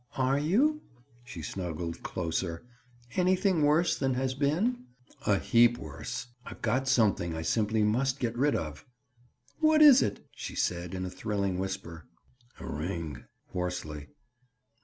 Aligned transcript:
"Are 0.17 0.39
you?" 0.39 0.81
She 1.23 1.43
snuggled 1.43 2.01
closer. 2.01 2.65
"Anything 3.17 3.61
worse 3.61 3.95
than 3.99 4.15
has 4.15 4.33
been?" 4.33 4.85
"A 5.27 5.37
heap 5.37 5.77
worse! 5.77 6.25
I've 6.43 6.63
got 6.63 6.87
something 6.87 7.35
I 7.35 7.43
simply 7.43 7.83
must 7.83 8.17
get 8.19 8.35
rid 8.35 8.55
of." 8.55 8.83
"What 9.59 9.83
is 9.83 10.01
it?" 10.01 10.25
she 10.33 10.55
said 10.55 10.95
in 10.95 11.05
a 11.05 11.11
thrilling 11.11 11.59
whisper. 11.59 12.07
"A 12.59 12.65
ring." 12.65 13.25
Hoarsely. 13.49 14.07